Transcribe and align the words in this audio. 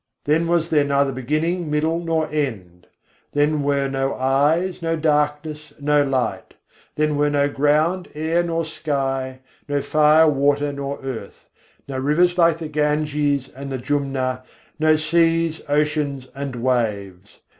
Then 0.23 0.47
was 0.47 0.71
there 0.71 0.83
neither 0.83 1.11
beginning, 1.11 1.69
middle, 1.69 1.99
nor 1.99 2.27
end; 2.31 2.87
Then 3.33 3.61
were 3.61 3.87
no 3.87 4.15
eyes, 4.15 4.81
no 4.81 4.95
darkness, 4.95 5.73
no 5.79 6.03
light; 6.03 6.55
Then 6.95 7.17
were 7.17 7.29
no 7.29 7.47
ground, 7.47 8.07
air, 8.15 8.41
nor 8.41 8.65
sky; 8.65 9.41
no 9.69 9.79
fire, 9.83 10.27
water, 10.27 10.73
nor 10.73 10.97
earth; 11.03 11.51
no 11.87 11.99
rivers 11.99 12.35
like 12.35 12.57
the 12.57 12.67
Ganges 12.67 13.49
and 13.55 13.71
the 13.71 13.77
Jumna, 13.77 14.41
no 14.79 14.95
seas, 14.95 15.61
oceans, 15.69 16.29
and 16.33 16.55
waves. 16.55 17.37